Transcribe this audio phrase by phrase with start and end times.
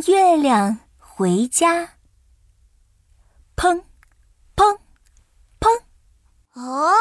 [0.00, 1.94] 送月亮回家。
[3.56, 3.82] 砰，
[4.54, 4.78] 砰，
[5.58, 5.80] 砰！
[6.54, 6.94] 啊，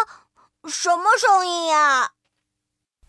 [0.67, 2.13] 什么声音呀？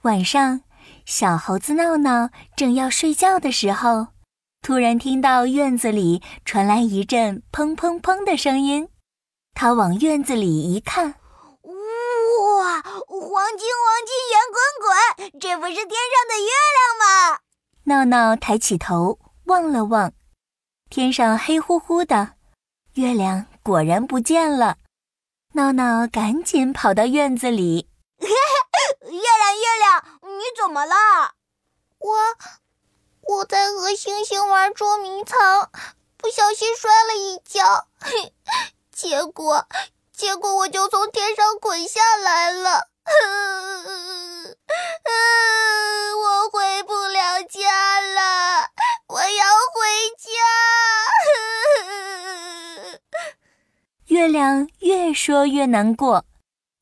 [0.02, 0.60] 晚上，
[1.06, 4.08] 小猴子闹闹正要睡觉的时候，
[4.60, 8.90] 突然听到院子里传来一阵砰砰砰的声音。
[9.54, 14.60] 他往院子里一看，哇，黄金黄金圆滚
[15.30, 17.40] 滚，这不是天上的月亮吗？
[17.84, 20.12] 闹闹抬起头望了望，
[20.90, 22.34] 天上黑乎乎的，
[22.92, 24.76] 月亮果然不见了。
[25.54, 27.88] 闹闹赶紧跑到院子里，
[28.20, 28.28] 月
[29.08, 31.32] 亮月亮，你怎么了？
[31.98, 32.14] 我
[33.22, 35.70] 我在和星星玩捉迷藏，
[36.18, 37.88] 不小心摔了一跤，
[38.92, 39.66] 结果
[40.12, 42.90] 结果我就从天上滚下来了。
[46.20, 48.68] 我回不了家了，
[49.18, 49.82] 我要回
[50.16, 50.30] 家。
[54.06, 56.24] 月亮越说越难过，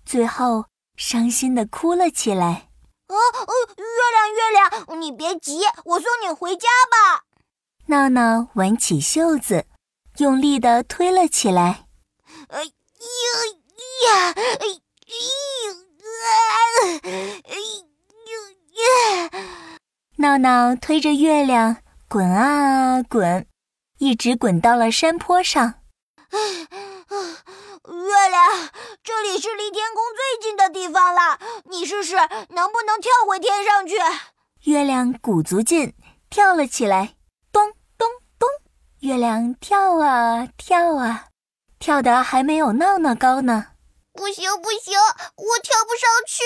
[0.04, 2.68] 最后伤心的哭了起来。
[3.08, 7.24] 哦哦，月亮月亮，你别急，我送你回家吧。
[7.86, 9.64] 闹闹挽起袖子，
[10.18, 11.86] 用力的推了起来。
[12.48, 12.70] 哎呀
[14.04, 14.34] 呀！
[14.36, 14.68] 哎呀！
[17.44, 17.56] 哎
[18.26, 18.36] 呦
[18.76, 19.30] 呀！
[20.16, 23.46] 闹闹推着月亮滚啊滚，
[23.98, 25.74] 一直滚到了山坡上。
[26.30, 28.70] 月亮，
[29.02, 32.14] 这里是离天空最近的地方了，你试试
[32.50, 33.96] 能不能跳回天上去？
[34.70, 35.94] 月亮鼓足劲
[36.30, 37.16] 跳了起来，
[37.50, 38.48] 咚咚咚！
[39.00, 41.26] 月亮跳啊跳啊，
[41.80, 43.66] 跳得还没有闹闹高呢。
[44.12, 46.44] 不行不行，我跳不上去，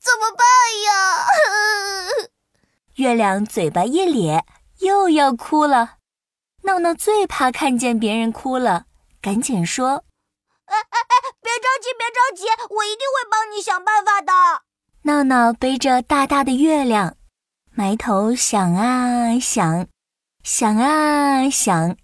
[0.00, 0.46] 怎么办
[0.86, 1.26] 呀？
[2.96, 4.44] 月亮嘴巴一咧，
[4.82, 5.96] 又要哭了。
[6.62, 8.86] 闹闹最怕看见别人哭了，
[9.20, 10.04] 赶紧说
[10.66, 14.32] ：“哎哎哎，别着急，别着急，我一定会帮你想办法的。”
[15.02, 17.16] 闹闹背着大大的月亮，
[17.72, 19.88] 埋头想啊想，
[20.44, 21.96] 想啊想，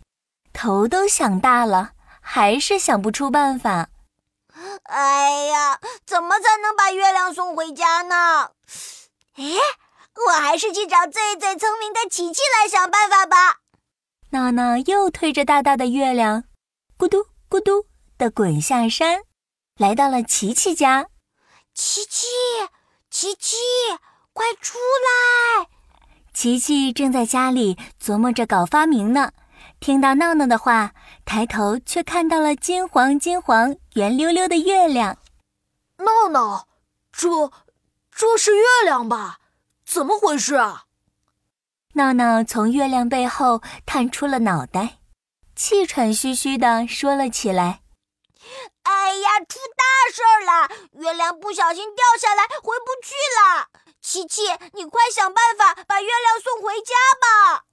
[0.52, 3.90] 头都想大了，还是想不出办法。
[4.82, 8.50] 哎呀，怎么才能把月亮送回家呢？
[9.36, 9.44] 哎，
[10.26, 13.60] 我还是去找最最聪明的琪琪来想办法吧。
[14.30, 16.44] 闹闹又推着大大的月亮，
[16.98, 17.86] 咕嘟咕嘟
[18.18, 19.22] 的滚下山，
[19.76, 21.06] 来到了琪琪家。
[21.72, 22.26] 琪琪，
[23.10, 23.56] 琪琪，
[24.32, 25.68] 快出来！
[26.34, 29.32] 琪琪正在家里琢磨着搞发明呢。
[29.80, 30.92] 听到闹闹的话，
[31.24, 35.16] 抬头却看到了金黄金黄、圆溜溜的月亮。
[35.98, 36.66] 闹闹，
[37.12, 37.50] 这
[38.10, 39.38] 这是月亮吧？
[39.88, 40.84] 怎么回事啊？
[41.94, 44.98] 闹闹从月亮背后探出了脑袋，
[45.56, 47.80] 气喘吁吁地说了起来
[48.84, 50.68] ：“哎呀，出大事了！
[51.02, 53.68] 月亮不小心掉下来，回不去了。
[54.02, 54.42] 琪琪，
[54.74, 57.64] 你快想办法把月亮送回家吧！”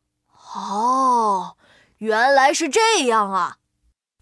[0.56, 1.58] 哦。
[1.98, 3.58] 原来是这样啊！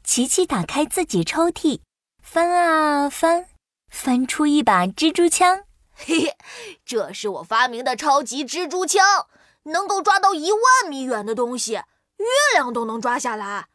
[0.03, 1.81] 琪琪打开自己抽屉，
[2.21, 3.47] 翻啊翻，
[3.89, 5.63] 翻出一把蜘蛛枪。
[5.95, 6.37] 嘿嘿，
[6.85, 9.27] 这是我发明的超级蜘蛛枪，
[9.63, 13.67] 能够抓到一万米远的东西，月亮都能抓下来。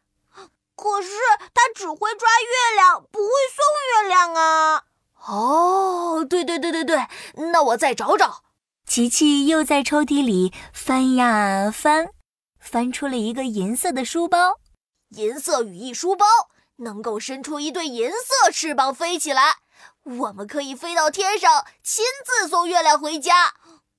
[0.75, 1.09] 可是
[1.53, 4.83] 它只会抓月亮，不会送月亮啊！
[5.27, 7.07] 哦，对对对对对，
[7.51, 8.43] 那我再找找。
[8.85, 12.11] 琪琪又在抽屉里翻呀翻。
[12.59, 14.59] 翻出了一个银色的书包，
[15.09, 16.25] 银色羽翼书包
[16.77, 19.59] 能够伸出一对银色翅膀飞起来，
[20.03, 23.53] 我们可以飞到天上，亲自送月亮回家。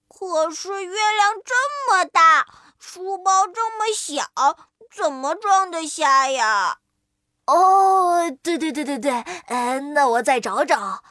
[0.09, 1.55] 可是月亮这
[1.93, 2.47] 么大，
[2.79, 4.25] 书包这么小，
[4.91, 6.79] 怎么装得下呀？
[7.47, 9.13] 哦，对对对对对，
[9.47, 11.03] 呃，那我再找找。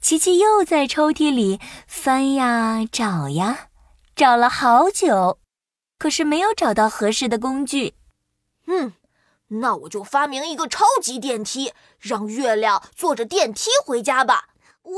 [0.00, 3.68] 琪琪又在抽屉里翻呀找呀，
[4.14, 5.40] 找了好久。
[5.98, 7.94] 可是没有找到合适的工具，
[8.68, 8.92] 嗯，
[9.48, 14.50] 那我就发明一个超级电梯，让月亮坐着电梯回家吧。
[14.82, 14.92] 哇，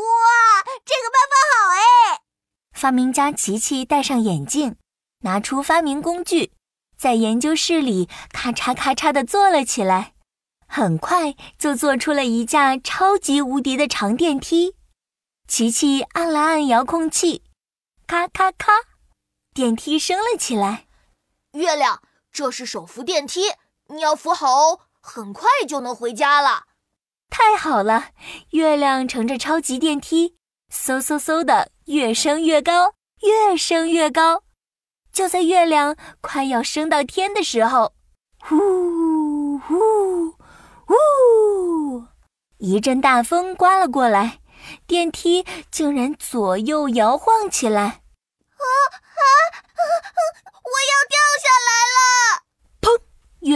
[0.84, 2.22] 这个办法好哎！
[2.72, 4.76] 发明家琪琪戴上眼镜，
[5.20, 6.52] 拿出发明工具，
[6.96, 10.14] 在研究室里咔嚓咔嚓地做了起来，
[10.66, 14.76] 很快就做出了一架超级无敌的长电梯。
[15.48, 17.42] 琪琪按了按遥控器，
[18.06, 18.72] 咔咔咔，
[19.52, 20.86] 电梯升了起来。
[21.52, 22.00] 月亮，
[22.30, 23.52] 这是手扶电梯，
[23.90, 26.64] 你要扶好哦，很快就能回家了。
[27.28, 28.10] 太好了，
[28.50, 30.36] 月亮乘着超级电梯，
[30.72, 34.42] 嗖嗖嗖的越升越高，越升越高。
[35.12, 37.94] 就在月亮快要升到天的时候，
[38.40, 40.30] 呼呼
[40.86, 42.04] 呼，
[42.58, 44.38] 一阵大风刮了过来，
[44.86, 47.82] 电梯竟然左右摇晃起来。
[47.82, 49.22] 啊啊！
[50.62, 51.98] 我要掉下来了！
[52.80, 52.86] 砰！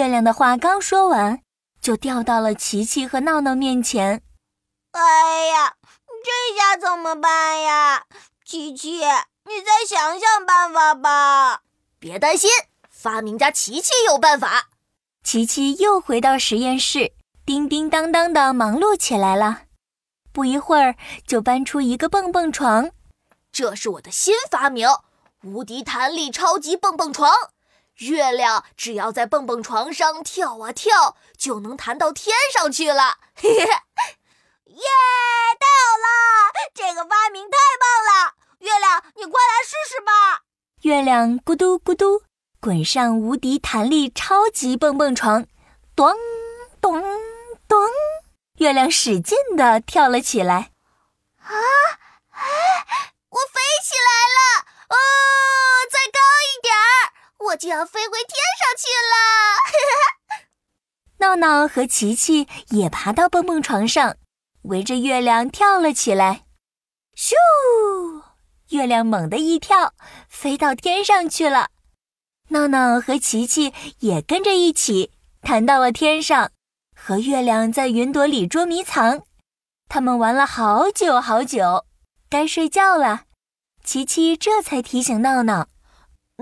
[0.05, 1.41] 月亮的话刚说完，
[1.81, 4.21] 就掉到了琪琪和闹闹面前。
[4.93, 5.77] 哎呀，
[6.23, 8.05] 这下怎么办呀？
[8.45, 11.63] 琪琪，你再想想办法吧。
[11.99, 12.51] 别担心，
[12.91, 14.69] 发明家琪琪有办法。
[15.23, 17.13] 琪琪又回到实验室，
[17.47, 19.63] 叮叮当当的忙碌起来了。
[20.35, 20.97] 不一会儿，
[21.27, 22.91] 就搬出一个蹦蹦床。
[23.51, 24.87] 这是我的新发明——
[25.45, 27.33] 无敌弹力超级蹦蹦床。
[27.99, 33.19] 月亮只要在蹦蹦床上跳啊跳，就能弹到天上去了。
[33.37, 34.85] 嘿嘿，耶！
[35.61, 36.09] 太好了，
[36.75, 38.35] 这个发明太棒了！
[38.59, 40.43] 月亮，你快来试试吧。
[40.83, 42.23] 月亮咕嘟咕嘟
[42.61, 45.47] 滚上无敌弹力超级蹦蹦床，
[45.95, 46.15] 咚
[46.81, 47.01] 咚
[47.69, 47.79] 咚，
[48.59, 50.73] 月亮使劲地跳了起来。
[51.39, 51.53] 啊！
[52.31, 54.67] 哎，我飞起来了！
[54.89, 54.97] 哦，
[55.91, 56.19] 再高
[57.47, 59.15] 我就要飞回天上去了。
[61.19, 64.17] 闹闹和琪琪也爬到蹦蹦床上，
[64.63, 66.45] 围着月亮跳了起来。
[67.17, 67.35] 咻！
[68.71, 69.95] 月亮猛地一跳，
[70.29, 71.69] 飞到天上去了。
[72.49, 76.51] 闹闹和琪琪也跟着一起弹到了天上，
[76.95, 79.23] 和月亮在云朵里捉迷藏。
[79.89, 81.87] 他们玩了好久好久，
[82.29, 83.25] 该睡觉了。
[83.85, 85.69] 琪琪这才提醒闹闹：“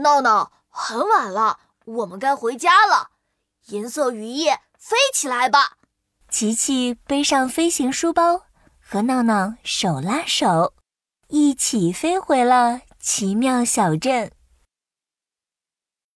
[0.03, 3.11] 闹闹，很晚了，我们该回家了。
[3.67, 4.49] 银色羽翼，
[4.79, 5.77] 飞起来吧！”
[6.29, 8.47] 琪琪背上飞行书包，
[8.81, 10.73] 和闹闹手拉手。
[11.29, 14.33] 一起飞回了奇妙小镇。